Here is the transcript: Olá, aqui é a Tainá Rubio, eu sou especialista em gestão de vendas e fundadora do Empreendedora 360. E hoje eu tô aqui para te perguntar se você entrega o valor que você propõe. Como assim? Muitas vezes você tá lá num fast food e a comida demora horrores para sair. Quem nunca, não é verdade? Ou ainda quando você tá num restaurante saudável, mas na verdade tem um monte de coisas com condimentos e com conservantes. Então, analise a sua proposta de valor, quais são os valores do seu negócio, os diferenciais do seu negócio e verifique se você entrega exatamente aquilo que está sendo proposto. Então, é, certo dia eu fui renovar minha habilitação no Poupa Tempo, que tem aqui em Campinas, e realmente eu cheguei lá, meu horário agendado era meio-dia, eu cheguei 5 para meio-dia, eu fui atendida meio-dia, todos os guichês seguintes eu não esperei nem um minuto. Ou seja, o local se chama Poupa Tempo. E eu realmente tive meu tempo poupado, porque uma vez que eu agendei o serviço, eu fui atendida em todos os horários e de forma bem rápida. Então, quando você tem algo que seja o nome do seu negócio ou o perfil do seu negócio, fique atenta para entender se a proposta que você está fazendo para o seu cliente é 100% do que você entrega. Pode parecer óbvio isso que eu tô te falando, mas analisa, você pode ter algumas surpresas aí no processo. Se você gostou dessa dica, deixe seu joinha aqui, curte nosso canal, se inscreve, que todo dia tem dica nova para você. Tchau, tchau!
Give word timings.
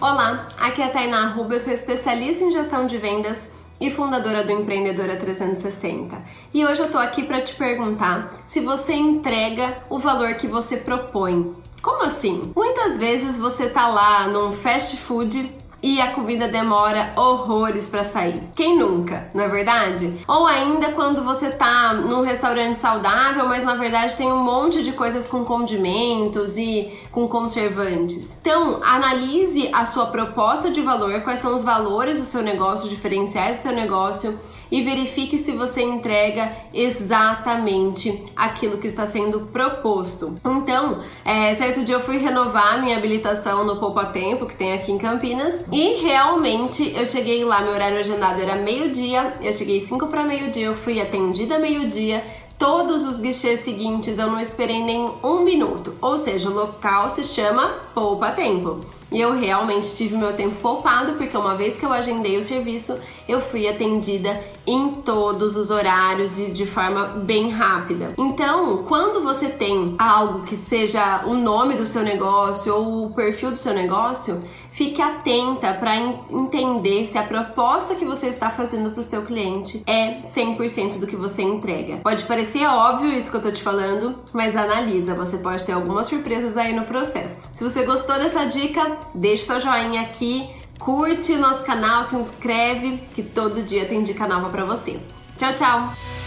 Olá, 0.00 0.46
aqui 0.56 0.80
é 0.80 0.84
a 0.84 0.90
Tainá 0.90 1.26
Rubio, 1.26 1.56
eu 1.56 1.60
sou 1.60 1.72
especialista 1.72 2.44
em 2.44 2.52
gestão 2.52 2.86
de 2.86 2.96
vendas 2.96 3.48
e 3.80 3.90
fundadora 3.90 4.44
do 4.44 4.52
Empreendedora 4.52 5.16
360. 5.16 6.16
E 6.54 6.64
hoje 6.64 6.82
eu 6.82 6.88
tô 6.92 6.98
aqui 6.98 7.24
para 7.24 7.40
te 7.40 7.56
perguntar 7.56 8.32
se 8.46 8.60
você 8.60 8.94
entrega 8.94 9.76
o 9.90 9.98
valor 9.98 10.34
que 10.34 10.46
você 10.46 10.76
propõe. 10.76 11.52
Como 11.82 12.04
assim? 12.04 12.52
Muitas 12.54 12.96
vezes 12.96 13.40
você 13.40 13.68
tá 13.68 13.88
lá 13.88 14.28
num 14.28 14.52
fast 14.52 14.98
food 14.98 15.52
e 15.82 16.00
a 16.00 16.12
comida 16.12 16.48
demora 16.48 17.12
horrores 17.16 17.88
para 17.88 18.04
sair. 18.04 18.42
Quem 18.54 18.78
nunca, 18.78 19.30
não 19.32 19.44
é 19.44 19.48
verdade? 19.48 20.18
Ou 20.26 20.46
ainda 20.46 20.92
quando 20.92 21.22
você 21.22 21.50
tá 21.50 21.94
num 21.94 22.22
restaurante 22.22 22.78
saudável, 22.78 23.46
mas 23.46 23.64
na 23.64 23.76
verdade 23.76 24.16
tem 24.16 24.30
um 24.30 24.42
monte 24.42 24.82
de 24.82 24.92
coisas 24.92 25.26
com 25.26 25.44
condimentos 25.44 26.56
e 26.56 26.92
com 27.12 27.28
conservantes. 27.28 28.36
Então, 28.40 28.80
analise 28.82 29.70
a 29.72 29.84
sua 29.84 30.06
proposta 30.06 30.70
de 30.70 30.80
valor, 30.80 31.20
quais 31.20 31.40
são 31.40 31.54
os 31.54 31.62
valores 31.62 32.18
do 32.18 32.24
seu 32.24 32.42
negócio, 32.42 32.84
os 32.84 32.90
diferenciais 32.90 33.58
do 33.58 33.62
seu 33.62 33.72
negócio 33.72 34.38
e 34.70 34.82
verifique 34.82 35.38
se 35.38 35.52
você 35.52 35.82
entrega 35.82 36.52
exatamente 36.72 38.24
aquilo 38.36 38.78
que 38.78 38.86
está 38.86 39.06
sendo 39.06 39.40
proposto. 39.52 40.34
Então, 40.44 41.02
é, 41.24 41.54
certo 41.54 41.82
dia 41.82 41.94
eu 41.94 42.00
fui 42.00 42.18
renovar 42.18 42.80
minha 42.80 42.96
habilitação 42.96 43.64
no 43.64 43.76
Poupa 43.76 44.06
Tempo, 44.06 44.46
que 44.46 44.56
tem 44.56 44.72
aqui 44.72 44.92
em 44.92 44.98
Campinas, 44.98 45.64
e 45.70 46.00
realmente 46.02 46.94
eu 46.96 47.04
cheguei 47.04 47.44
lá, 47.44 47.60
meu 47.60 47.72
horário 47.72 47.98
agendado 47.98 48.40
era 48.40 48.56
meio-dia, 48.56 49.34
eu 49.42 49.52
cheguei 49.52 49.80
5 49.80 50.06
para 50.06 50.24
meio-dia, 50.24 50.66
eu 50.66 50.74
fui 50.74 51.00
atendida 51.00 51.58
meio-dia, 51.58 52.24
todos 52.58 53.04
os 53.04 53.20
guichês 53.20 53.60
seguintes 53.60 54.18
eu 54.18 54.26
não 54.26 54.40
esperei 54.40 54.82
nem 54.82 55.10
um 55.22 55.42
minuto. 55.42 55.94
Ou 56.00 56.16
seja, 56.18 56.48
o 56.48 56.54
local 56.54 57.10
se 57.10 57.22
chama 57.22 57.68
Poupa 57.94 58.30
Tempo. 58.30 58.80
E 59.10 59.20
eu 59.20 59.32
realmente 59.32 59.94
tive 59.94 60.16
meu 60.16 60.34
tempo 60.34 60.56
poupado, 60.56 61.12
porque 61.14 61.36
uma 61.36 61.54
vez 61.54 61.76
que 61.76 61.84
eu 61.84 61.92
agendei 61.92 62.36
o 62.36 62.42
serviço, 62.42 62.98
eu 63.26 63.40
fui 63.40 63.66
atendida 63.66 64.38
em 64.66 64.90
todos 64.90 65.56
os 65.56 65.70
horários 65.70 66.38
e 66.38 66.50
de 66.50 66.66
forma 66.66 67.04
bem 67.06 67.48
rápida. 67.48 68.12
Então, 68.18 68.84
quando 68.86 69.22
você 69.22 69.48
tem 69.48 69.94
algo 69.98 70.42
que 70.42 70.56
seja 70.56 71.22
o 71.24 71.34
nome 71.34 71.74
do 71.74 71.86
seu 71.86 72.02
negócio 72.02 72.74
ou 72.74 73.06
o 73.06 73.10
perfil 73.10 73.50
do 73.50 73.56
seu 73.56 73.72
negócio, 73.72 74.42
fique 74.70 75.00
atenta 75.00 75.72
para 75.72 75.96
entender 75.96 77.06
se 77.06 77.16
a 77.16 77.22
proposta 77.22 77.94
que 77.94 78.04
você 78.04 78.26
está 78.26 78.50
fazendo 78.50 78.90
para 78.90 79.00
o 79.00 79.02
seu 79.02 79.22
cliente 79.22 79.82
é 79.86 80.20
100% 80.20 80.98
do 80.98 81.06
que 81.06 81.16
você 81.16 81.42
entrega. 81.42 81.96
Pode 81.96 82.24
parecer 82.24 82.66
óbvio 82.66 83.10
isso 83.10 83.30
que 83.30 83.38
eu 83.38 83.42
tô 83.42 83.50
te 83.50 83.62
falando, 83.62 84.14
mas 84.32 84.54
analisa, 84.54 85.14
você 85.14 85.38
pode 85.38 85.64
ter 85.64 85.72
algumas 85.72 86.06
surpresas 86.06 86.56
aí 86.56 86.72
no 86.72 86.82
processo. 86.82 87.48
Se 87.54 87.64
você 87.64 87.82
gostou 87.84 88.16
dessa 88.18 88.44
dica, 88.44 88.97
deixe 89.14 89.44
seu 89.44 89.60
joinha 89.60 90.02
aqui, 90.02 90.48
curte 90.78 91.36
nosso 91.36 91.64
canal, 91.64 92.04
se 92.04 92.16
inscreve, 92.16 92.98
que 93.14 93.22
todo 93.22 93.62
dia 93.62 93.86
tem 93.86 94.02
dica 94.02 94.26
nova 94.26 94.48
para 94.48 94.64
você. 94.64 94.98
Tchau, 95.36 95.54
tchau! 95.54 96.17